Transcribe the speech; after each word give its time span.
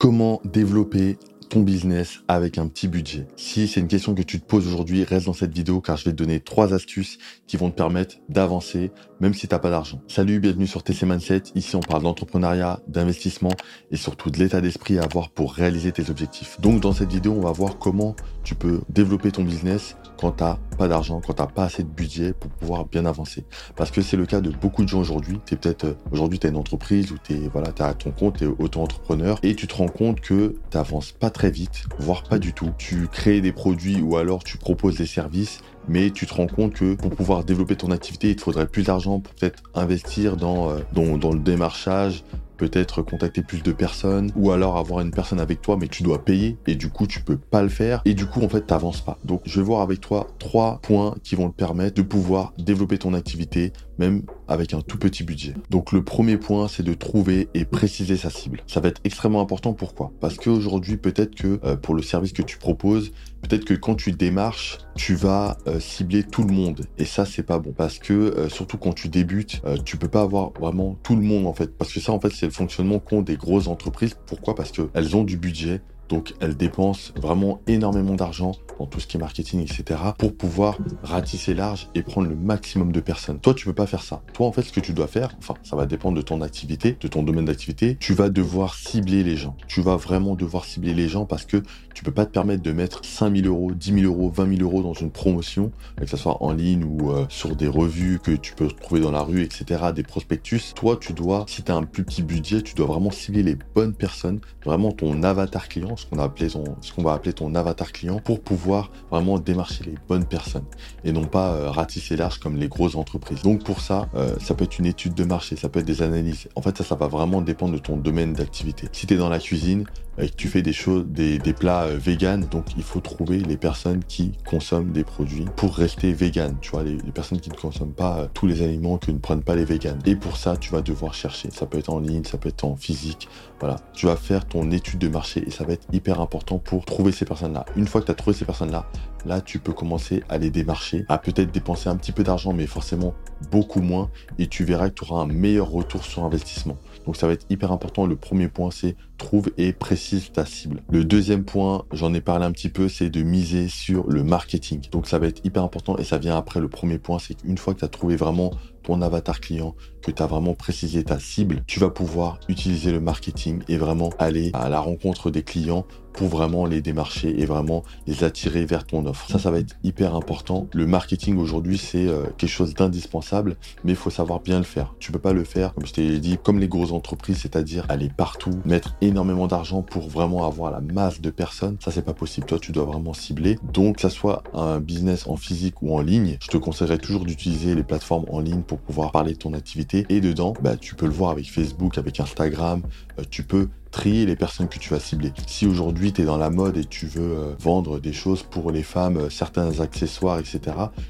Comment 0.00 0.40
développer 0.46 1.18
ton 1.50 1.60
business 1.60 2.22
avec 2.28 2.56
un 2.58 2.68
petit 2.68 2.88
budget 2.88 3.26
Si 3.36 3.66
c'est 3.66 3.80
une 3.80 3.88
question 3.88 4.14
que 4.14 4.22
tu 4.22 4.40
te 4.40 4.46
poses 4.46 4.66
aujourd'hui, 4.68 5.04
reste 5.04 5.26
dans 5.26 5.34
cette 5.34 5.52
vidéo 5.52 5.80
car 5.80 5.96
je 5.96 6.04
vais 6.04 6.12
te 6.12 6.16
donner 6.16 6.40
trois 6.40 6.72
astuces 6.72 7.18
qui 7.46 7.56
vont 7.56 7.70
te 7.70 7.76
permettre 7.76 8.16
d'avancer 8.28 8.92
même 9.20 9.34
si 9.34 9.46
tu 9.46 9.54
n'as 9.54 9.58
pas 9.58 9.70
d'argent. 9.70 10.00
Salut, 10.08 10.40
bienvenue 10.40 10.66
sur 10.66 10.82
TC 10.82 11.04
Mindset. 11.04 11.42
Ici, 11.54 11.76
on 11.76 11.80
parle 11.80 12.02
d'entrepreneuriat, 12.02 12.80
d'investissement 12.88 13.52
et 13.90 13.96
surtout 13.96 14.30
de 14.30 14.38
l'état 14.38 14.60
d'esprit 14.60 14.98
à 14.98 15.02
avoir 15.02 15.28
pour 15.30 15.52
réaliser 15.52 15.92
tes 15.92 16.10
objectifs. 16.10 16.58
Donc, 16.60 16.80
dans 16.80 16.92
cette 16.92 17.12
vidéo, 17.12 17.34
on 17.36 17.42
va 17.42 17.52
voir 17.52 17.78
comment 17.78 18.16
tu 18.42 18.54
peux 18.54 18.80
développer 18.88 19.30
ton 19.30 19.44
business 19.44 19.96
quand 20.18 20.32
tu 20.32 20.44
n'as 20.44 20.58
pas 20.78 20.88
d'argent, 20.88 21.20
quand 21.24 21.34
tu 21.34 21.42
n'as 21.42 21.48
pas 21.48 21.64
assez 21.64 21.82
de 21.82 21.88
budget 21.88 22.32
pour 22.32 22.50
pouvoir 22.50 22.86
bien 22.86 23.04
avancer. 23.04 23.44
Parce 23.76 23.90
que 23.90 24.00
c'est 24.00 24.16
le 24.16 24.26
cas 24.26 24.40
de 24.40 24.50
beaucoup 24.50 24.84
de 24.84 24.88
gens 24.88 25.00
aujourd'hui. 25.00 25.38
Tu 25.44 25.54
es 25.54 25.56
peut-être, 25.56 25.84
euh, 25.84 25.94
aujourd'hui, 26.10 26.38
tu 26.38 26.46
as 26.46 26.50
une 26.50 26.56
entreprise 26.56 27.12
ou 27.12 27.18
tu 27.22 27.34
es, 27.34 27.48
voilà, 27.52 27.72
à 27.78 27.94
ton 27.94 28.10
compte, 28.10 28.38
tu 28.38 28.44
es 28.44 28.46
auto-entrepreneur 28.46 29.38
et 29.42 29.54
tu 29.54 29.66
te 29.66 29.74
rends 29.74 29.88
compte 29.88 30.20
que 30.20 30.56
tu 30.70 30.76
n'avances 30.76 31.12
pas 31.12 31.30
très 31.30 31.39
vite, 31.48 31.84
voire 31.98 32.24
pas 32.24 32.38
du 32.38 32.52
tout. 32.52 32.70
Tu 32.76 33.08
crées 33.10 33.40
des 33.40 33.52
produits 33.52 34.02
ou 34.02 34.18
alors 34.18 34.44
tu 34.44 34.58
proposes 34.58 34.96
des 34.96 35.06
services 35.06 35.60
mais 35.88 36.10
tu 36.10 36.26
te 36.26 36.34
rends 36.34 36.46
compte 36.46 36.74
que 36.74 36.94
pour 36.94 37.10
pouvoir 37.10 37.44
développer 37.44 37.74
ton 37.74 37.90
activité, 37.90 38.30
il 38.30 38.36
te 38.36 38.42
faudrait 38.42 38.66
plus 38.66 38.84
d'argent 38.84 39.18
pour 39.20 39.34
peut-être 39.34 39.62
investir 39.74 40.36
dans, 40.36 40.70
euh, 40.70 40.80
dans, 40.92 41.16
dans, 41.16 41.32
le 41.32 41.40
démarchage, 41.40 42.22
peut-être 42.60 43.00
contacter 43.00 43.40
plus 43.40 43.62
de 43.62 43.72
personnes 43.72 44.30
ou 44.36 44.50
alors 44.50 44.76
avoir 44.76 45.00
une 45.00 45.12
personne 45.12 45.40
avec 45.40 45.62
toi 45.62 45.78
mais 45.80 45.88
tu 45.88 46.02
dois 46.02 46.22
payer 46.26 46.58
et 46.66 46.74
du 46.74 46.90
coup 46.90 47.06
tu 47.06 47.22
peux 47.22 47.38
pas 47.38 47.62
le 47.62 47.70
faire 47.70 48.02
et 48.04 48.12
du 48.12 48.26
coup 48.26 48.42
en 48.42 48.50
fait 48.50 48.66
t'avances 48.66 49.00
pas. 49.00 49.18
Donc 49.24 49.40
je 49.46 49.60
vais 49.60 49.64
voir 49.64 49.80
avec 49.80 50.00
toi 50.00 50.26
trois 50.38 50.78
points 50.82 51.14
qui 51.24 51.36
vont 51.36 51.48
te 51.48 51.56
permettre 51.56 51.96
de 51.96 52.02
pouvoir 52.02 52.52
développer 52.58 52.98
ton 52.98 53.14
activité 53.14 53.72
même 54.00 54.22
avec 54.48 54.74
un 54.74 54.80
tout 54.80 54.98
petit 54.98 55.22
budget. 55.22 55.54
Donc 55.68 55.92
le 55.92 56.02
premier 56.02 56.38
point, 56.38 56.66
c'est 56.66 56.82
de 56.82 56.94
trouver 56.94 57.48
et 57.54 57.64
préciser 57.64 58.16
sa 58.16 58.30
cible. 58.30 58.62
Ça 58.66 58.80
va 58.80 58.88
être 58.88 59.00
extrêmement 59.04 59.42
important. 59.42 59.74
Pourquoi? 59.74 60.10
Parce 60.20 60.36
qu'aujourd'hui, 60.36 60.96
peut-être 60.96 61.34
que 61.34 61.60
euh, 61.64 61.76
pour 61.76 61.94
le 61.94 62.02
service 62.02 62.32
que 62.32 62.42
tu 62.42 62.56
proposes, 62.56 63.12
peut-être 63.42 63.64
que 63.64 63.74
quand 63.74 63.94
tu 63.94 64.12
démarches, 64.12 64.78
tu 64.96 65.14
vas 65.14 65.58
euh, 65.66 65.80
cibler 65.80 66.22
tout 66.22 66.44
le 66.44 66.52
monde. 66.52 66.82
Et 66.98 67.04
ça, 67.04 67.24
c'est 67.24 67.42
pas 67.42 67.58
bon. 67.58 67.72
Parce 67.72 67.98
que 67.98 68.12
euh, 68.12 68.48
surtout 68.48 68.78
quand 68.78 68.92
tu 68.92 69.08
débutes, 69.08 69.62
tu 69.84 69.96
peux 69.96 70.08
pas 70.08 70.22
avoir 70.22 70.50
vraiment 70.52 70.96
tout 71.02 71.16
le 71.16 71.22
monde 71.22 71.46
en 71.46 71.52
fait. 71.52 71.76
Parce 71.76 71.92
que 71.92 72.00
ça, 72.00 72.12
en 72.12 72.20
fait, 72.20 72.30
c'est 72.30 72.46
le 72.46 72.52
fonctionnement 72.52 72.98
qu'ont 72.98 73.22
des 73.22 73.36
grosses 73.36 73.68
entreprises. 73.68 74.16
Pourquoi? 74.26 74.54
Parce 74.54 74.72
qu'elles 74.72 75.16
ont 75.16 75.24
du 75.24 75.36
budget 75.36 75.80
donc 76.10 76.34
elles 76.40 76.56
dépensent 76.56 77.12
vraiment 77.16 77.60
énormément 77.66 78.14
d'argent 78.14 78.52
dans 78.78 78.86
tout 78.86 79.00
ce 79.00 79.06
qui 79.06 79.16
est 79.16 79.20
marketing, 79.20 79.60
etc. 79.60 80.00
pour 80.18 80.34
pouvoir 80.34 80.78
ratisser 81.02 81.54
large 81.54 81.88
et 81.94 82.02
prendre 82.02 82.28
le 82.28 82.34
maximum 82.34 82.92
de 82.92 83.00
personnes. 83.00 83.38
Toi, 83.38 83.54
tu 83.54 83.64
peux 83.64 83.72
pas 83.72 83.86
faire 83.86 84.02
ça. 84.02 84.22
Toi, 84.32 84.46
en 84.46 84.52
fait, 84.52 84.62
ce 84.62 84.72
que 84.72 84.80
tu 84.80 84.92
dois 84.92 85.06
faire, 85.06 85.34
enfin, 85.38 85.54
ça 85.62 85.76
va 85.76 85.86
dépendre 85.86 86.16
de 86.16 86.22
ton 86.22 86.42
activité, 86.42 86.96
de 87.00 87.08
ton 87.08 87.22
domaine 87.22 87.44
d'activité, 87.44 87.96
tu 88.00 88.14
vas 88.14 88.28
devoir 88.28 88.74
cibler 88.74 89.22
les 89.22 89.36
gens. 89.36 89.56
Tu 89.68 89.82
vas 89.82 89.96
vraiment 89.96 90.34
devoir 90.34 90.64
cibler 90.64 90.94
les 90.94 91.08
gens 91.08 91.26
parce 91.26 91.44
que 91.44 91.62
tu 91.94 92.02
peux 92.02 92.10
pas 92.10 92.26
te 92.26 92.32
permettre 92.32 92.62
de 92.62 92.72
mettre 92.72 93.04
5000 93.04 93.46
euros, 93.46 93.72
10 93.72 94.00
000 94.00 94.12
euros, 94.12 94.30
20 94.30 94.56
000 94.56 94.62
euros 94.62 94.82
dans 94.82 94.94
une 94.94 95.10
promotion, 95.10 95.70
que 95.96 96.06
ce 96.06 96.16
soit 96.16 96.42
en 96.42 96.52
ligne 96.52 96.84
ou 96.84 97.10
euh, 97.10 97.26
sur 97.28 97.54
des 97.54 97.68
revues 97.68 98.18
que 98.18 98.32
tu 98.32 98.54
peux 98.54 98.68
trouver 98.68 99.00
dans 99.00 99.10
la 99.10 99.22
rue, 99.22 99.42
etc., 99.42 99.84
des 99.94 100.02
prospectus. 100.02 100.72
Toi, 100.74 100.96
tu 101.00 101.12
dois, 101.12 101.44
si 101.48 101.62
tu 101.62 101.70
as 101.70 101.76
un 101.76 101.82
plus 101.82 102.04
petit 102.04 102.22
budget, 102.22 102.62
tu 102.62 102.74
dois 102.74 102.86
vraiment 102.86 103.10
cibler 103.10 103.42
les 103.42 103.56
bonnes 103.74 103.94
personnes, 103.94 104.40
vraiment 104.64 104.92
ton 104.92 105.22
avatar 105.22 105.68
client, 105.68 105.96
ce 106.00 106.92
qu'on 106.92 107.02
va 107.02 107.12
appeler 107.12 107.32
ton 107.32 107.54
avatar 107.54 107.92
client, 107.92 108.20
pour 108.20 108.40
pouvoir 108.40 108.90
vraiment 109.10 109.38
démarcher 109.38 109.84
les 109.84 109.94
bonnes 110.08 110.24
personnes 110.24 110.64
et 111.04 111.12
non 111.12 111.24
pas 111.24 111.52
euh, 111.52 111.70
ratisser 111.70 112.16
large 112.16 112.38
comme 112.38 112.56
les 112.56 112.68
grosses 112.68 112.94
entreprises. 112.94 113.42
Donc 113.42 113.64
pour 113.64 113.80
ça, 113.80 114.08
euh, 114.14 114.34
ça 114.40 114.54
peut 114.54 114.64
être 114.64 114.78
une 114.78 114.86
étude 114.86 115.14
de 115.14 115.24
marché, 115.24 115.56
ça 115.56 115.68
peut 115.68 115.80
être 115.80 115.86
des 115.86 116.02
analyses. 116.02 116.48
En 116.54 116.62
fait, 116.62 116.76
ça, 116.76 116.84
ça 116.84 116.94
va 116.94 117.08
vraiment 117.08 117.40
dépendre 117.40 117.72
de 117.72 117.78
ton 117.78 117.96
domaine 117.96 118.32
d'activité. 118.32 118.88
Si 118.92 119.06
tu 119.06 119.14
es 119.14 119.16
dans 119.16 119.28
la 119.28 119.38
cuisine, 119.38 119.84
et 120.18 120.28
que 120.28 120.34
tu 120.34 120.48
fais 120.48 120.62
des 120.62 120.72
choses, 120.72 121.06
des, 121.06 121.38
plats 121.52 121.84
euh, 121.84 121.98
vegan, 121.98 122.46
donc 122.50 122.66
il 122.76 122.82
faut 122.82 123.00
trouver 123.00 123.38
les 123.38 123.56
personnes 123.56 124.04
qui 124.04 124.32
consomment 124.44 124.92
des 124.92 125.04
produits 125.04 125.46
pour 125.56 125.74
rester 125.74 126.12
vegan. 126.12 126.56
Tu 126.60 126.70
vois, 126.70 126.82
les, 126.82 126.96
personnes 127.12 127.40
qui 127.40 127.50
ne 127.50 127.54
consomment 127.54 127.92
pas 127.92 128.28
tous 128.34 128.46
les 128.46 128.62
aliments 128.62 128.98
que 128.98 129.10
ne 129.10 129.18
prennent 129.18 129.42
pas 129.42 129.56
les 129.56 129.64
vegans. 129.64 129.98
Et 130.06 130.16
pour 130.16 130.36
ça, 130.36 130.56
tu 130.56 130.72
vas 130.72 130.82
devoir 130.82 131.14
chercher. 131.14 131.50
Ça 131.50 131.66
peut 131.66 131.78
être 131.78 131.90
en 131.90 132.00
ligne, 132.00 132.24
ça 132.24 132.38
peut 132.38 132.48
être 132.48 132.64
en 132.64 132.76
physique. 132.76 133.28
Voilà, 133.58 133.76
tu 133.92 134.06
vas 134.06 134.16
faire 134.16 134.46
ton 134.46 134.70
étude 134.70 134.98
de 134.98 135.08
marché 135.08 135.44
et 135.46 135.50
ça 135.50 135.64
va 135.64 135.74
être 135.74 135.86
hyper 135.92 136.20
important 136.20 136.58
pour 136.58 136.84
trouver 136.84 137.12
ces 137.12 137.24
personnes-là. 137.24 137.64
Une 137.76 137.86
fois 137.86 138.00
que 138.00 138.06
tu 138.06 138.12
as 138.12 138.14
trouvé 138.14 138.36
ces 138.36 138.44
personnes-là, 138.44 138.86
là, 139.26 139.40
tu 139.40 139.58
peux 139.58 139.72
commencer 139.72 140.22
à 140.28 140.38
les 140.38 140.50
démarcher, 140.50 141.04
à 141.08 141.18
peut-être 141.18 141.52
dépenser 141.52 141.88
un 141.88 141.96
petit 141.96 142.12
peu 142.12 142.22
d'argent, 142.22 142.52
mais 142.52 142.66
forcément 142.66 143.14
beaucoup 143.50 143.80
moins, 143.80 144.10
et 144.38 144.46
tu 144.46 144.64
verras 144.64 144.90
que 144.90 144.94
tu 144.94 145.04
auras 145.04 145.22
un 145.22 145.26
meilleur 145.26 145.70
retour 145.70 146.04
sur 146.04 146.24
investissement. 146.24 146.76
Donc 147.06 147.16
ça 147.16 147.26
va 147.26 147.32
être 147.32 147.46
hyper 147.50 147.72
important. 147.72 148.06
Le 148.06 148.16
premier 148.16 148.48
point, 148.48 148.70
c'est 148.70 148.96
trouve 149.18 149.50
et 149.58 149.72
précise 149.72 150.32
ta 150.32 150.44
cible. 150.44 150.82
Le 150.90 151.04
deuxième 151.04 151.44
point, 151.44 151.84
j'en 151.92 152.14
ai 152.14 152.20
parlé 152.20 152.44
un 152.46 152.52
petit 152.52 152.68
peu, 152.68 152.88
c'est 152.88 153.10
de 153.10 153.22
miser 153.22 153.68
sur 153.68 154.08
le 154.08 154.22
marketing. 154.22 154.80
Donc 154.90 155.06
ça 155.06 155.18
va 155.18 155.26
être 155.26 155.44
hyper 155.44 155.62
important 155.62 155.96
et 155.96 156.04
ça 156.04 156.18
vient 156.18 156.36
après 156.36 156.60
le 156.60 156.68
premier 156.68 156.98
point, 156.98 157.18
c'est 157.18 157.34
qu'une 157.34 157.58
fois 157.58 157.74
que 157.74 157.80
tu 157.80 157.84
as 157.84 157.88
trouvé 157.88 158.16
vraiment 158.16 158.52
ton 158.82 159.02
avatar 159.02 159.40
client, 159.40 159.74
que 160.02 160.10
tu 160.10 160.22
as 160.22 160.26
vraiment 160.26 160.54
précisé 160.54 161.04
ta 161.04 161.18
cible, 161.18 161.62
tu 161.66 161.80
vas 161.80 161.90
pouvoir 161.90 162.40
utiliser 162.48 162.92
le 162.92 163.00
marketing 163.00 163.62
et 163.68 163.76
vraiment 163.76 164.10
aller 164.18 164.50
à 164.54 164.68
la 164.68 164.80
rencontre 164.80 165.30
des 165.30 165.42
clients 165.42 165.86
pour 166.12 166.28
vraiment 166.28 166.66
les 166.66 166.82
démarcher 166.82 167.40
et 167.40 167.46
vraiment 167.46 167.82
les 168.06 168.24
attirer 168.24 168.64
vers 168.64 168.84
ton 168.84 169.06
offre. 169.06 169.28
Ça, 169.30 169.38
ça 169.38 169.50
va 169.50 169.58
être 169.58 169.76
hyper 169.84 170.14
important. 170.14 170.66
Le 170.74 170.86
marketing 170.86 171.38
aujourd'hui, 171.38 171.78
c'est 171.78 172.06
euh, 172.06 172.24
quelque 172.36 172.50
chose 172.50 172.74
d'indispensable, 172.74 173.56
mais 173.84 173.92
il 173.92 173.96
faut 173.96 174.10
savoir 174.10 174.40
bien 174.40 174.58
le 174.58 174.64
faire. 174.64 174.94
Tu 174.98 175.12
peux 175.12 175.18
pas 175.18 175.32
le 175.32 175.44
faire, 175.44 175.74
comme 175.74 175.86
je 175.86 175.92
t'ai 175.92 176.18
dit, 176.18 176.38
comme 176.42 176.58
les 176.58 176.68
grosses 176.68 176.92
entreprises, 176.92 177.38
c'est-à-dire 177.38 177.86
aller 177.88 178.10
partout, 178.14 178.50
mettre 178.64 178.96
énormément 179.00 179.46
d'argent 179.46 179.82
pour 179.82 180.08
vraiment 180.08 180.46
avoir 180.46 180.70
la 180.70 180.80
masse 180.80 181.20
de 181.20 181.30
personnes. 181.30 181.76
Ça, 181.80 181.90
c'est 181.90 182.04
pas 182.04 182.14
possible. 182.14 182.46
Toi, 182.46 182.58
tu 182.58 182.72
dois 182.72 182.84
vraiment 182.84 183.14
cibler. 183.14 183.58
Donc, 183.72 183.96
que 183.96 184.02
ça 184.02 184.10
soit 184.10 184.42
un 184.54 184.80
business 184.80 185.26
en 185.26 185.36
physique 185.36 185.82
ou 185.82 185.94
en 185.94 186.00
ligne, 186.00 186.36
je 186.40 186.48
te 186.48 186.56
conseillerais 186.56 186.98
toujours 186.98 187.24
d'utiliser 187.24 187.74
les 187.74 187.82
plateformes 187.82 188.26
en 188.30 188.40
ligne 188.40 188.62
pour 188.62 188.78
pouvoir 188.78 189.12
parler 189.12 189.32
de 189.32 189.38
ton 189.38 189.54
activité. 189.54 190.06
Et 190.08 190.20
dedans, 190.20 190.54
bah, 190.62 190.76
tu 190.76 190.94
peux 190.94 191.06
le 191.06 191.12
voir 191.12 191.30
avec 191.30 191.50
Facebook, 191.50 191.98
avec 191.98 192.20
Instagram. 192.20 192.82
Euh, 193.18 193.22
tu 193.30 193.42
peux 193.42 193.68
trier 193.90 194.26
les 194.26 194.36
personnes 194.36 194.68
que 194.68 194.78
tu 194.78 194.90
vas 194.90 195.00
cibler. 195.00 195.32
Si 195.46 195.66
aujourd'hui 195.66 196.12
tu 196.12 196.22
es 196.22 196.24
dans 196.24 196.36
la 196.36 196.50
mode 196.50 196.76
et 196.76 196.84
tu 196.84 197.06
veux 197.06 197.36
euh, 197.36 197.54
vendre 197.58 197.98
des 197.98 198.12
choses 198.12 198.42
pour 198.42 198.70
les 198.70 198.82
femmes, 198.82 199.16
euh, 199.16 199.30
certains 199.30 199.80
accessoires, 199.80 200.38
etc., 200.38 200.60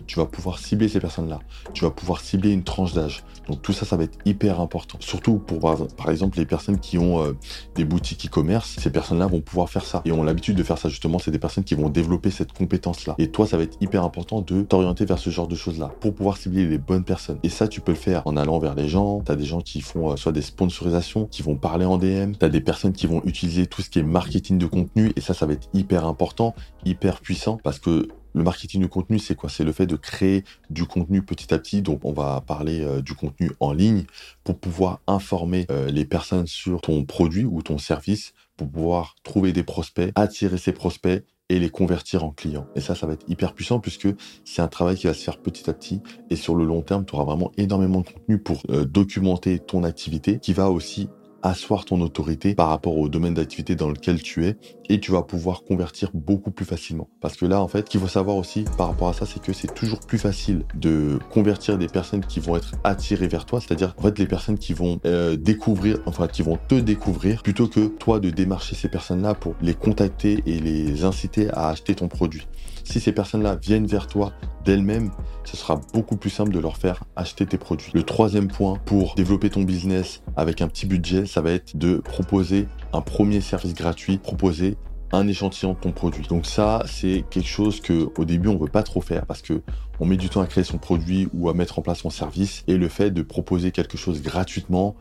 tu 0.07 0.19
vas 0.19 0.27
pouvoir 0.27 0.59
cibler 0.59 0.89
ces 0.89 1.01
personnes-là. 1.01 1.41
Tu 1.75 1.85
vas 1.85 1.91
pouvoir 1.91 2.21
cibler 2.21 2.53
une 2.53 2.65
tranche 2.65 2.95
d'âge. 2.95 3.23
Donc 3.49 3.63
tout 3.63 3.73
ça, 3.73 3.85
ça 3.85 3.97
va 3.97 4.05
être 4.05 4.19
hyper 4.25 4.61
important. 4.61 4.99
Surtout 5.01 5.39
pour 5.39 5.61
par 5.61 6.11
exemple 6.11 6.39
les 6.39 6.47
personnes 6.47 6.79
qui 6.79 6.99
ont 6.99 7.23
euh, 7.23 7.37
des 7.75 7.85
boutiques 7.85 8.27
e-commerce, 8.27 8.77
ces 8.79 8.91
personnes-là 8.91 9.27
vont 9.27 9.41
pouvoir 9.41 9.69
faire 9.69 9.85
ça 9.85 10.03
et 10.05 10.13
ont 10.13 10.23
l'habitude 10.23 10.57
de 10.57 10.63
faire 10.63 10.79
ça 10.79 10.89
justement. 10.89 11.19
C'est 11.19 11.31
des 11.31 11.39
personnes 11.39 11.65
qui 11.65 11.75
vont 11.75 11.89
développer 11.89 12.31
cette 12.31 12.53
compétence-là. 12.53 13.15
Et 13.19 13.31
toi, 13.31 13.47
ça 13.47 13.57
va 13.57 13.65
être 13.65 13.77
hyper 13.81 14.05
important 14.05 14.41
de 14.41 14.63
t'orienter 14.63 15.05
vers 15.05 15.19
ce 15.19 15.31
genre 15.31 15.49
de 15.49 15.57
choses-là 15.57 15.93
pour 16.01 16.15
pouvoir 16.15 16.37
cibler 16.37 16.67
les 16.67 16.79
bonnes 16.79 17.05
personnes. 17.05 17.39
Et 17.43 17.49
ça, 17.49 17.69
tu 17.69 17.81
peux 17.81 17.93
le 17.93 17.99
faire 17.99 18.23
en 18.27 18.37
allant 18.37 18.59
vers 18.59 18.75
les 18.75 18.89
gens. 18.89 19.21
Tu 19.25 19.33
as 19.33 19.37
des 19.37 19.45
gens 19.45 19.61
qui 19.61 19.81
font 19.81 20.17
soit 20.17 20.33
des 20.33 20.43
sponsorisations, 20.43 21.27
qui 21.27 21.43
vont 21.43 21.57
parler 21.57 21.85
en 21.85 21.99
DM. 21.99 22.33
Tu 22.39 22.45
as 22.45 22.49
des 22.49 22.61
personnes 22.71 22.93
qui 22.93 23.09
vont 23.09 23.21
utiliser 23.25 23.67
tout 23.67 23.83
ce 23.83 23.91
qui 23.91 23.99
est 23.99 24.05
marketing 24.05 24.57
de 24.57 24.67
contenu 24.67 25.13
et 25.17 25.21
ça, 25.21 25.35
ça 25.35 25.45
va 25.45 25.55
être 25.55 25.69
hyper 25.75 26.07
important, 26.07 26.55
hyper 26.85 27.21
puissant 27.21 27.59
parce 27.65 27.81
que 27.81 28.07
le 28.33 28.45
marketing 28.45 28.83
de 28.83 28.87
contenu, 28.87 29.19
c'est 29.19 29.35
quoi? 29.35 29.51
C'est 29.51 29.65
le 29.65 29.73
fait 29.73 29.87
de 29.87 29.97
créer 29.97 30.45
du 30.71 30.85
contenu 30.85 31.21
petit 31.21 31.53
à 31.53 31.59
petit. 31.59 31.83
Donc, 31.83 32.05
on 32.05 32.13
va 32.13 32.41
parler 32.47 32.81
euh, 32.81 33.03
du 33.03 33.15
contenu 33.15 33.51
en 33.59 33.73
ligne 33.73 34.05
pour 34.45 34.57
pouvoir 34.57 35.01
informer 35.09 35.67
euh, 35.73 35.91
les 35.91 36.05
personnes 36.05 36.47
sur 36.47 36.81
ton 36.81 37.05
produit 37.05 37.45
ou 37.45 37.61
ton 37.61 37.77
service, 37.77 38.35
pour 38.57 38.71
pouvoir 38.71 39.17
trouver 39.25 39.53
des 39.53 39.65
prospects, 39.65 40.13
attirer 40.15 40.57
ces 40.57 40.71
prospects 40.71 41.25
et 41.49 41.59
les 41.59 41.71
convertir 41.71 42.23
en 42.23 42.31
clients. 42.31 42.69
Et 42.77 42.81
ça, 42.81 42.95
ça 42.95 43.09
va 43.09 43.15
être 43.15 43.29
hyper 43.29 43.53
puissant 43.53 43.81
puisque 43.81 44.07
c'est 44.45 44.63
un 44.63 44.69
travail 44.69 44.95
qui 44.95 45.09
va 45.09 45.15
se 45.15 45.25
faire 45.25 45.43
petit 45.43 45.69
à 45.69 45.73
petit 45.73 46.01
et 46.31 46.37
sur 46.37 46.55
le 46.55 46.65
long 46.65 46.83
terme, 46.83 47.05
tu 47.05 47.17
auras 47.17 47.25
vraiment 47.25 47.51
énormément 47.57 48.03
de 48.03 48.07
contenu 48.07 48.39
pour 48.39 48.63
euh, 48.71 48.85
documenter 48.85 49.59
ton 49.59 49.83
activité 49.83 50.39
qui 50.39 50.53
va 50.53 50.71
aussi 50.71 51.09
asseoir 51.43 51.85
ton 51.85 52.01
autorité 52.01 52.55
par 52.55 52.69
rapport 52.69 52.99
au 52.99 53.09
domaine 53.09 53.35
d'activité 53.35 53.75
dans 53.75 53.89
lequel 53.89 54.23
tu 54.23 54.47
es 54.47 54.57
et 54.89 55.01
tu 55.01 55.13
vas 55.13 55.23
pouvoir 55.23 55.63
convertir 55.63 56.11
beaucoup 56.15 56.51
plus 56.51 56.65
facilement. 56.65 57.09
Parce 57.21 57.37
que 57.37 57.47
là, 57.47 57.61
en 57.61 57.69
fait, 57.69 57.87
ce 57.87 57.91
qu'il 57.91 58.01
faut 58.01 58.09
savoir 58.09 58.37
aussi 58.37 58.65
par 58.77 58.89
rapport 58.89 59.09
à 59.09 59.13
ça, 59.13 59.27
c'est 59.27 59.43
que 59.43 59.53
c'est 59.53 59.73
toujours 59.73 60.01
plus 60.01 60.19
facile 60.19 60.65
de 60.75 61.19
convertir 61.31 61.79
des 61.79 61.87
personnes 61.87 62.25
qui 62.25 62.41
vont 62.41 62.57
être 62.57 62.73
attirées 62.85 63.29
vers 63.29 63.47
toi, 63.47 63.61
c'est-à-dire 63.61 63.95
en 63.99 64.03
fait 64.03 64.19
les 64.19 64.27
personnes 64.27 64.59
qui 64.59 64.73
vont 64.73 65.01
euh, 65.07 65.37
découvrir, 65.37 65.99
enfin 66.07 66.27
qui 66.27 66.43
vont 66.43 66.59
te 66.69 66.75
découvrir, 66.75 67.43
plutôt 67.43 67.69
que 67.69 67.87
toi 67.87 68.21
de 68.21 68.31
démarcher 68.31 68.75
ces 68.75 68.89
personnes-là 68.89 69.35
pour 69.35 69.55
les 69.63 69.75
contacter 69.75 70.43
et 70.47 70.59
les 70.59 71.05
inciter 71.05 71.51
à 71.51 71.69
acheter 71.69 71.95
ton 71.95 72.09
produit. 72.09 72.47
Si 72.85 72.99
ces 73.01 73.13
personnes-là 73.13 73.57
viennent 73.57 73.87
vers 73.87 74.07
toi 74.07 74.33
d'elles-mêmes, 74.65 75.11
ce 75.45 75.57
sera 75.57 75.81
beaucoup 75.93 76.17
plus 76.17 76.31
simple 76.31 76.53
de 76.53 76.59
leur 76.59 76.77
faire 76.77 77.05
acheter 77.17 77.47
tes 77.47 77.59
produits. 77.59 77.91
Le 77.95 78.03
troisième 78.03 78.49
point 78.49 78.79
pour 78.85 79.15
développer 79.15 79.51
ton 79.51 79.63
business 79.63 80.23
avec 80.37 80.61
un 80.61 80.69
petit 80.69 80.87
budget, 80.87 81.27
ça 81.27 81.41
va 81.41 81.53
être 81.53 81.77
de 81.77 81.97
proposer 81.97 82.69
un 82.93 83.01
premier 83.01 83.41
service 83.41 83.75
gratuit, 83.75 84.19
proposer 84.19 84.77
un 85.13 85.27
échantillon 85.27 85.73
de 85.73 85.79
ton 85.79 85.93
produit. 85.93 86.27
Donc 86.29 86.47
ça, 86.47 86.83
c'est 86.87 87.25
quelque 87.31 87.49
chose 87.49 87.81
que 87.81 88.09
au 88.17 88.25
début 88.25 88.49
on 88.49 88.57
veut 88.57 88.69
pas 88.69 88.83
trop 88.83 89.01
faire 89.01 89.27
parce 89.27 89.43
que 89.43 89.63
on 90.03 90.07
met 90.07 90.17
du 90.17 90.31
temps 90.31 90.41
à 90.41 90.47
créer 90.47 90.65
son 90.65 90.79
produit 90.79 91.29
ou 91.35 91.51
à 91.51 91.55
mettre 91.55 91.79
en 91.79 91.83
place 91.83 91.99
son 91.99 92.11
service 92.11 92.65
et 92.67 92.79
le 92.79 92.89
fait 92.89 93.11
de 93.11 93.21
proposer 93.21 93.71
quelque 93.71 93.99
chose 93.99 94.23
gratuitement, 94.23 94.97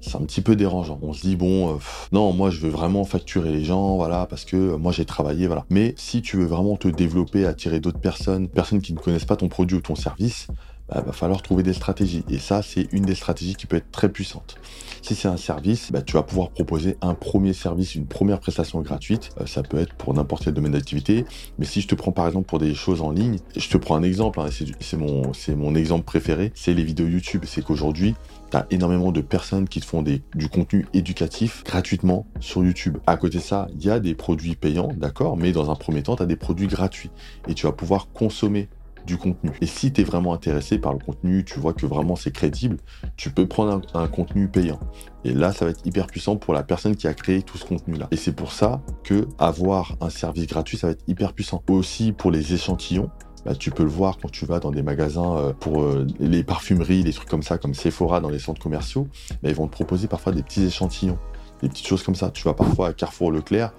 c'est 0.00 0.14
un 0.16 0.20
petit 0.20 0.42
peu 0.42 0.54
dérangeant. 0.54 1.00
On 1.02 1.12
se 1.12 1.22
dit 1.22 1.34
bon, 1.34 1.74
euh, 1.74 1.78
non, 2.12 2.32
moi 2.32 2.50
je 2.50 2.60
veux 2.60 2.68
vraiment 2.68 3.04
facturer 3.04 3.50
les 3.50 3.64
gens, 3.64 3.96
voilà, 3.96 4.26
parce 4.26 4.44
que 4.44 4.76
moi 4.76 4.92
j'ai 4.92 5.04
travaillé, 5.04 5.48
voilà. 5.48 5.64
Mais 5.70 5.94
si 5.96 6.22
tu 6.22 6.36
veux 6.36 6.46
vraiment 6.46 6.76
te 6.76 6.86
développer, 6.86 7.46
attirer 7.46 7.80
d'autres 7.80 7.98
personnes, 7.98 8.48
personnes 8.48 8.80
qui 8.80 8.94
ne 8.94 8.98
connaissent 8.98 9.24
pas 9.24 9.36
ton 9.36 9.48
produit 9.48 9.76
ou 9.76 9.80
ton 9.80 9.96
service, 9.96 10.46
bah, 10.88 11.02
va 11.04 11.12
falloir 11.12 11.42
trouver 11.42 11.62
des 11.62 11.72
stratégies. 11.72 12.24
Et 12.28 12.38
ça, 12.38 12.62
c'est 12.62 12.88
une 12.92 13.04
des 13.04 13.14
stratégies 13.14 13.54
qui 13.54 13.66
peut 13.66 13.76
être 13.76 13.90
très 13.90 14.08
puissante. 14.08 14.56
Si 15.02 15.14
c'est 15.14 15.28
un 15.28 15.36
service, 15.36 15.92
bah, 15.92 16.02
tu 16.02 16.14
vas 16.14 16.22
pouvoir 16.22 16.50
proposer 16.50 16.96
un 17.02 17.14
premier 17.14 17.52
service, 17.52 17.94
une 17.94 18.06
première 18.06 18.40
prestation 18.40 18.80
gratuite. 18.80 19.30
Euh, 19.40 19.46
ça 19.46 19.62
peut 19.62 19.78
être 19.78 19.94
pour 19.94 20.14
n'importe 20.14 20.44
quel 20.44 20.54
domaine 20.54 20.72
d'activité. 20.72 21.24
Mais 21.58 21.66
si 21.66 21.80
je 21.80 21.88
te 21.88 21.94
prends 21.94 22.12
par 22.12 22.26
exemple 22.26 22.46
pour 22.46 22.58
des 22.58 22.74
choses 22.74 23.02
en 23.02 23.10
ligne, 23.10 23.38
je 23.56 23.68
te 23.68 23.76
prends 23.76 23.96
un 23.96 24.02
exemple, 24.02 24.40
hein, 24.40 24.48
c'est 24.80 24.96
mon, 24.96 25.32
mon 25.56 25.74
exemple 25.74 26.04
préféré, 26.04 26.52
c'est 26.54 26.74
les 26.74 26.84
vidéos 26.84 27.06
YouTube. 27.06 27.44
C'est 27.46 27.62
qu'aujourd'hui, 27.62 28.14
tu 28.50 28.56
as 28.56 28.66
énormément 28.70 29.12
de 29.12 29.20
personnes 29.20 29.68
qui 29.68 29.80
te 29.80 29.86
font 29.86 30.02
des, 30.02 30.22
du 30.34 30.48
contenu 30.48 30.86
éducatif 30.94 31.64
gratuitement 31.64 32.26
sur 32.40 32.64
YouTube. 32.64 32.98
À 33.06 33.16
côté 33.16 33.38
de 33.38 33.42
ça, 33.42 33.68
il 33.74 33.84
y 33.84 33.90
a 33.90 34.00
des 34.00 34.14
produits 34.14 34.54
payants, 34.54 34.92
d'accord, 34.96 35.36
mais 35.36 35.52
dans 35.52 35.70
un 35.70 35.76
premier 35.76 36.02
temps, 36.02 36.16
tu 36.16 36.22
as 36.22 36.26
des 36.26 36.36
produits 36.36 36.66
gratuits. 36.66 37.10
Et 37.48 37.54
tu 37.54 37.66
vas 37.66 37.72
pouvoir 37.72 38.08
consommer 38.12 38.68
du 39.06 39.16
contenu. 39.16 39.52
Et 39.60 39.66
si 39.66 39.92
tu 39.92 40.00
es 40.00 40.04
vraiment 40.04 40.34
intéressé 40.34 40.78
par 40.78 40.92
le 40.92 40.98
contenu, 40.98 41.44
tu 41.44 41.60
vois 41.60 41.72
que 41.72 41.86
vraiment 41.86 42.16
c'est 42.16 42.32
crédible, 42.32 42.78
tu 43.16 43.30
peux 43.30 43.46
prendre 43.46 43.82
un, 43.94 44.08
contenu 44.08 44.48
payant. 44.48 44.80
Et 45.24 45.32
là, 45.32 45.52
ça 45.52 45.64
va 45.64 45.70
être 45.70 45.86
hyper 45.86 46.06
puissant 46.06 46.36
pour 46.36 46.54
la 46.54 46.62
personne 46.62 46.96
qui 46.96 47.06
a 47.06 47.14
créé 47.14 47.42
tout 47.42 47.58
ce 47.58 47.64
contenu-là. 47.64 48.08
Et 48.10 48.16
c'est 48.16 48.34
pour 48.34 48.52
ça 48.52 48.82
que 49.02 49.26
avoir 49.38 49.96
un 50.00 50.10
service 50.10 50.46
gratuit, 50.46 50.76
ça 50.76 50.88
va 50.88 50.92
être 50.92 51.04
hyper 51.08 51.32
puissant. 51.32 51.62
Aussi 51.68 52.12
pour 52.12 52.30
les 52.30 52.54
échantillons, 52.54 53.10
bah, 53.44 53.54
tu 53.54 53.70
peux 53.70 53.82
le 53.82 53.90
voir 53.90 54.18
quand 54.18 54.30
tu 54.30 54.46
vas 54.46 54.58
dans 54.58 54.70
des 54.70 54.82
magasins 54.82 55.36
euh, 55.36 55.52
pour 55.52 55.82
euh, 55.82 56.06
les 56.18 56.42
parfumeries, 56.44 57.04
des 57.04 57.12
trucs 57.12 57.28
comme 57.28 57.42
ça, 57.42 57.58
comme 57.58 57.74
Sephora 57.74 58.20
dans 58.20 58.30
les 58.30 58.38
centres 58.38 58.60
commerciaux, 58.60 59.06
bah, 59.42 59.50
ils 59.50 59.54
vont 59.54 59.66
te 59.66 59.72
proposer 59.72 60.08
parfois 60.08 60.32
des 60.32 60.42
petits 60.42 60.64
échantillons, 60.64 61.18
des 61.62 61.68
petites 61.68 61.86
choses 61.86 62.02
comme 62.02 62.14
ça. 62.14 62.30
Tu 62.30 62.44
vas 62.44 62.54
parfois 62.54 62.88
à 62.88 62.92
Carrefour 62.94 63.32
Leclerc, 63.32 63.72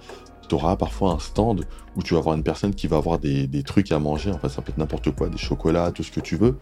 tu 0.47 0.55
auras 0.55 0.75
parfois 0.75 1.11
un 1.11 1.19
stand 1.19 1.65
où 1.95 2.03
tu 2.03 2.13
vas 2.13 2.19
avoir 2.19 2.35
une 2.35 2.43
personne 2.43 2.73
qui 2.73 2.87
va 2.87 2.97
avoir 2.97 3.19
des, 3.19 3.63
trucs 3.63 3.91
à 3.91 3.99
manger, 3.99 4.31
enfin 4.33 4.49
ça 4.49 4.61
peut 4.61 4.71
être 4.71 4.77
n'importe 4.77 5.11
quoi, 5.11 5.29
des 5.29 5.37
chocolats, 5.37 5.91
tout 5.91 6.03
ce 6.03 6.11
que 6.11 6.19
tu 6.19 6.35
veux, 6.35 6.57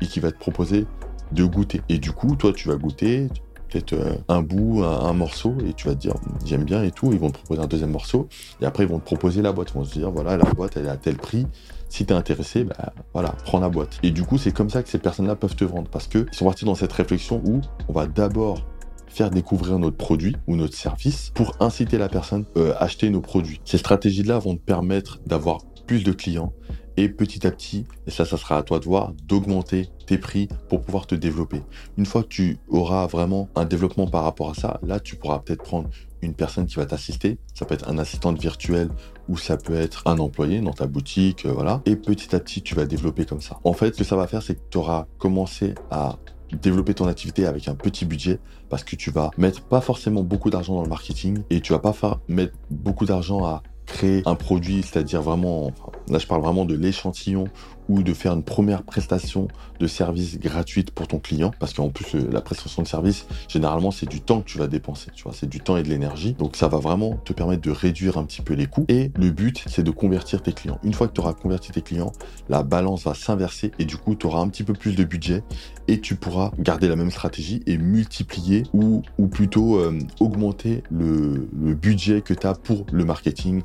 et 0.00 0.06
qui 0.06 0.20
va 0.20 0.32
te 0.32 0.38
proposer 0.38 0.86
de 1.32 1.44
goûter. 1.44 1.82
Et 1.88 1.98
du 1.98 2.12
coup, 2.12 2.36
toi, 2.36 2.52
tu 2.52 2.68
vas 2.68 2.76
goûter 2.76 3.28
peut-être 3.68 3.94
euh, 3.94 4.14
un 4.28 4.42
bout, 4.42 4.82
un, 4.84 5.12
morceau, 5.12 5.54
et 5.66 5.72
tu 5.72 5.88
vas 5.88 5.94
te 5.94 6.00
dire 6.00 6.14
j'aime 6.44 6.64
bien 6.64 6.82
et 6.82 6.90
tout. 6.90 7.12
Ils 7.12 7.18
vont 7.18 7.30
te 7.30 7.38
proposer 7.38 7.60
un 7.60 7.66
deuxième 7.66 7.90
morceau, 7.90 8.28
et 8.60 8.66
après 8.66 8.84
ils 8.84 8.88
vont 8.88 8.98
te 8.98 9.04
proposer 9.04 9.42
la 9.42 9.52
boîte. 9.52 9.70
Ils 9.70 9.78
vont 9.78 9.84
se 9.84 9.94
dire 9.94 10.10
voilà, 10.10 10.36
la 10.36 10.50
boîte 10.52 10.76
elle 10.76 10.86
est 10.86 10.90
à 10.90 10.96
tel 10.96 11.16
prix. 11.16 11.46
Si 11.88 12.04
tu 12.04 12.12
es 12.12 12.16
intéressé, 12.16 12.64
bah, 12.64 12.92
voilà, 13.12 13.34
prends 13.44 13.60
la 13.60 13.68
boîte. 13.68 13.98
Et 14.02 14.10
du 14.10 14.24
coup, 14.24 14.36
c'est 14.36 14.52
comme 14.52 14.70
ça 14.70 14.82
que 14.82 14.88
ces 14.88 14.98
personnes-là 14.98 15.36
peuvent 15.36 15.54
te 15.54 15.64
vendre 15.64 15.88
parce 15.88 16.08
qu'ils 16.08 16.26
sont 16.32 16.44
partis 16.44 16.64
dans 16.64 16.74
cette 16.74 16.92
réflexion 16.92 17.40
où 17.44 17.60
on 17.88 17.92
va 17.92 18.06
d'abord 18.06 18.64
faire 19.14 19.30
découvrir 19.30 19.78
notre 19.78 19.96
produit 19.96 20.36
ou 20.46 20.56
notre 20.56 20.76
service 20.76 21.30
pour 21.34 21.56
inciter 21.60 21.98
la 21.98 22.08
personne 22.08 22.44
euh, 22.56 22.74
à 22.74 22.84
acheter 22.84 23.10
nos 23.10 23.20
produits. 23.20 23.60
Ces 23.64 23.78
stratégies-là 23.78 24.38
vont 24.38 24.56
te 24.56 24.62
permettre 24.62 25.20
d'avoir 25.26 25.58
plus 25.86 26.02
de 26.02 26.12
clients 26.12 26.52
et 26.96 27.08
petit 27.08 27.46
à 27.46 27.50
petit, 27.50 27.86
et 28.06 28.10
ça, 28.10 28.24
ça 28.24 28.36
sera 28.36 28.56
à 28.56 28.62
toi 28.62 28.78
de 28.78 28.84
voir, 28.84 29.12
d'augmenter 29.24 29.88
tes 30.06 30.18
prix 30.18 30.48
pour 30.68 30.80
pouvoir 30.80 31.06
te 31.06 31.14
développer. 31.14 31.60
Une 31.96 32.06
fois 32.06 32.22
que 32.22 32.28
tu 32.28 32.58
auras 32.68 33.06
vraiment 33.06 33.48
un 33.56 33.64
développement 33.64 34.06
par 34.06 34.22
rapport 34.22 34.50
à 34.50 34.54
ça, 34.54 34.78
là, 34.82 35.00
tu 35.00 35.16
pourras 35.16 35.40
peut-être 35.40 35.62
prendre 35.62 35.88
une 36.22 36.34
personne 36.34 36.66
qui 36.66 36.76
va 36.76 36.86
t'assister. 36.86 37.38
Ça 37.54 37.66
peut 37.66 37.74
être 37.74 37.88
un 37.88 37.98
assistant 37.98 38.32
virtuel 38.32 38.88
ou 39.28 39.36
ça 39.36 39.56
peut 39.56 39.74
être 39.74 40.02
un 40.06 40.18
employé 40.18 40.60
dans 40.60 40.72
ta 40.72 40.86
boutique, 40.86 41.46
euh, 41.46 41.52
voilà. 41.52 41.82
Et 41.84 41.96
petit 41.96 42.34
à 42.34 42.40
petit, 42.40 42.62
tu 42.62 42.74
vas 42.74 42.86
développer 42.86 43.24
comme 43.26 43.40
ça. 43.40 43.58
En 43.64 43.72
fait, 43.72 43.94
ce 43.94 43.98
que 43.98 44.04
ça 44.04 44.16
va 44.16 44.26
faire, 44.26 44.42
c'est 44.42 44.54
que 44.54 44.62
tu 44.70 44.78
auras 44.78 45.06
commencé 45.18 45.74
à 45.90 46.16
développer 46.54 46.94
ton 46.94 47.06
activité 47.06 47.46
avec 47.46 47.68
un 47.68 47.74
petit 47.74 48.04
budget 48.04 48.38
parce 48.68 48.84
que 48.84 48.96
tu 48.96 49.10
vas 49.10 49.30
mettre 49.36 49.62
pas 49.62 49.80
forcément 49.80 50.22
beaucoup 50.22 50.50
d'argent 50.50 50.74
dans 50.74 50.82
le 50.82 50.88
marketing 50.88 51.42
et 51.50 51.60
tu 51.60 51.72
vas 51.72 51.78
pas 51.78 51.92
faire 51.92 52.18
mettre 52.28 52.54
beaucoup 52.70 53.06
d'argent 53.06 53.44
à 53.44 53.62
créer 53.86 54.22
un 54.26 54.34
produit, 54.34 54.82
c'est-à-dire 54.82 55.22
vraiment, 55.22 55.70
là 56.08 56.18
je 56.18 56.26
parle 56.26 56.42
vraiment 56.42 56.64
de 56.64 56.74
l'échantillon 56.74 57.44
ou 57.88 58.02
de 58.02 58.12
faire 58.14 58.32
une 58.32 58.42
première 58.42 58.82
prestation 58.82 59.48
de 59.80 59.86
service 59.86 60.38
gratuite 60.38 60.90
pour 60.90 61.08
ton 61.08 61.18
client, 61.18 61.52
parce 61.58 61.72
qu'en 61.72 61.90
plus 61.90 62.16
la 62.30 62.40
prestation 62.40 62.82
de 62.82 62.88
service, 62.88 63.26
généralement 63.48 63.90
c'est 63.90 64.08
du 64.08 64.20
temps 64.20 64.40
que 64.40 64.46
tu 64.46 64.58
vas 64.58 64.66
dépenser, 64.66 65.10
tu 65.14 65.24
vois, 65.24 65.32
c'est 65.32 65.48
du 65.48 65.60
temps 65.60 65.76
et 65.76 65.82
de 65.82 65.88
l'énergie, 65.88 66.34
donc 66.34 66.56
ça 66.56 66.68
va 66.68 66.78
vraiment 66.78 67.16
te 67.24 67.32
permettre 67.32 67.62
de 67.62 67.70
réduire 67.70 68.18
un 68.18 68.24
petit 68.24 68.42
peu 68.42 68.54
les 68.54 68.66
coûts, 68.66 68.84
et 68.88 69.10
le 69.16 69.30
but 69.30 69.64
c'est 69.66 69.82
de 69.82 69.90
convertir 69.90 70.42
tes 70.42 70.52
clients. 70.52 70.78
Une 70.82 70.94
fois 70.94 71.08
que 71.08 71.12
tu 71.12 71.20
auras 71.20 71.34
converti 71.34 71.72
tes 71.72 71.82
clients, 71.82 72.12
la 72.48 72.62
balance 72.62 73.04
va 73.04 73.14
s'inverser, 73.14 73.72
et 73.78 73.84
du 73.84 73.96
coup 73.96 74.14
tu 74.14 74.26
auras 74.26 74.40
un 74.40 74.48
petit 74.48 74.62
peu 74.62 74.72
plus 74.72 74.94
de 74.94 75.04
budget, 75.04 75.42
et 75.88 76.00
tu 76.00 76.14
pourras 76.14 76.50
garder 76.58 76.88
la 76.88 76.96
même 76.96 77.10
stratégie 77.10 77.62
et 77.66 77.76
multiplier, 77.76 78.64
ou, 78.72 79.02
ou 79.18 79.26
plutôt 79.26 79.78
euh, 79.78 79.98
augmenter 80.20 80.82
le, 80.90 81.48
le 81.52 81.74
budget 81.74 82.20
que 82.22 82.34
tu 82.34 82.46
as 82.46 82.54
pour 82.54 82.86
le 82.92 83.04
marketing, 83.04 83.62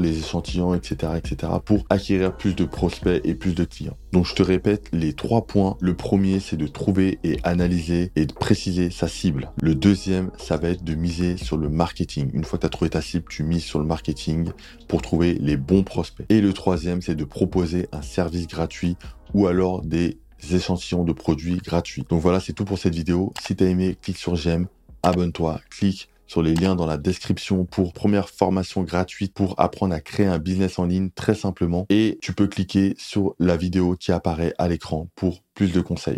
les 0.00 0.18
échantillons, 0.18 0.74
etc., 0.74 1.12
etc., 1.16 1.52
pour 1.64 1.84
acquérir 1.90 2.36
plus 2.36 2.54
de 2.54 2.64
prospects 2.64 3.20
et 3.24 3.34
plus 3.34 3.54
de 3.54 3.64
clients. 3.64 3.96
Donc 4.12 4.26
je 4.26 4.34
te 4.34 4.42
répète 4.42 4.88
les 4.92 5.12
trois 5.12 5.46
points. 5.46 5.76
Le 5.80 5.94
premier, 5.94 6.40
c'est 6.40 6.56
de 6.56 6.66
trouver 6.66 7.18
et 7.22 7.38
analyser 7.44 8.12
et 8.16 8.26
de 8.26 8.32
préciser 8.32 8.90
sa 8.90 9.08
cible. 9.08 9.52
Le 9.60 9.74
deuxième, 9.74 10.30
ça 10.38 10.56
va 10.56 10.68
être 10.70 10.84
de 10.84 10.94
miser 10.94 11.36
sur 11.36 11.56
le 11.56 11.68
marketing. 11.68 12.30
Une 12.32 12.44
fois 12.44 12.58
que 12.58 12.62
tu 12.62 12.66
as 12.66 12.70
trouvé 12.70 12.90
ta 12.90 13.00
cible, 13.00 13.24
tu 13.28 13.42
mises 13.42 13.64
sur 13.64 13.78
le 13.78 13.84
marketing 13.84 14.50
pour 14.88 15.02
trouver 15.02 15.34
les 15.34 15.56
bons 15.56 15.82
prospects. 15.82 16.26
Et 16.28 16.40
le 16.40 16.52
troisième, 16.52 17.02
c'est 17.02 17.14
de 17.14 17.24
proposer 17.24 17.88
un 17.92 18.02
service 18.02 18.46
gratuit 18.46 18.96
ou 19.34 19.46
alors 19.46 19.82
des 19.82 20.18
échantillons 20.50 21.04
de 21.04 21.12
produits 21.12 21.58
gratuits. 21.58 22.04
Donc 22.08 22.20
voilà, 22.20 22.40
c'est 22.40 22.52
tout 22.52 22.64
pour 22.64 22.78
cette 22.78 22.94
vidéo. 22.94 23.32
Si 23.40 23.56
tu 23.56 23.64
as 23.64 23.68
aimé, 23.68 23.96
clique 24.00 24.18
sur 24.18 24.36
j'aime, 24.36 24.66
abonne-toi, 25.02 25.60
clique 25.70 26.08
sur 26.26 26.42
les 26.42 26.54
liens 26.54 26.74
dans 26.74 26.86
la 26.86 26.96
description 26.96 27.64
pour 27.64 27.92
première 27.92 28.28
formation 28.28 28.82
gratuite 28.82 29.34
pour 29.34 29.58
apprendre 29.58 29.94
à 29.94 30.00
créer 30.00 30.26
un 30.26 30.38
business 30.38 30.78
en 30.78 30.84
ligne 30.84 31.10
très 31.10 31.34
simplement. 31.34 31.86
Et 31.88 32.18
tu 32.22 32.32
peux 32.32 32.46
cliquer 32.46 32.94
sur 32.98 33.34
la 33.38 33.56
vidéo 33.56 33.96
qui 33.98 34.12
apparaît 34.12 34.54
à 34.58 34.68
l'écran 34.68 35.08
pour 35.14 35.42
plus 35.54 35.72
de 35.72 35.80
conseils. 35.80 36.14